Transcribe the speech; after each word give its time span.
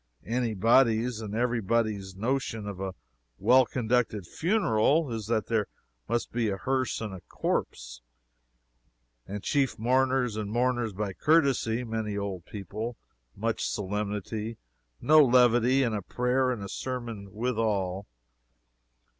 Any 0.25 0.55
body's 0.55 1.21
and 1.21 1.35
every 1.35 1.61
body's 1.61 2.15
notion 2.15 2.67
of 2.67 2.79
a 2.79 2.95
well 3.37 3.67
conducted 3.67 4.25
funeral 4.25 5.11
is 5.13 5.27
that 5.27 5.45
there 5.45 5.67
must 6.09 6.31
be 6.31 6.49
a 6.49 6.57
hearse 6.57 7.01
and 7.01 7.13
a 7.13 7.21
corpse, 7.29 8.01
and 9.27 9.43
chief 9.43 9.77
mourners 9.77 10.37
and 10.37 10.49
mourners 10.49 10.93
by 10.93 11.13
courtesy, 11.13 11.83
many 11.83 12.17
old 12.17 12.45
people, 12.45 12.97
much 13.35 13.63
solemnity, 13.63 14.57
no 14.99 15.23
levity, 15.23 15.83
and 15.83 15.93
a 15.93 16.01
prayer 16.01 16.49
and 16.49 16.63
a 16.63 16.67
sermon 16.67 17.31
withal. 17.31 18.07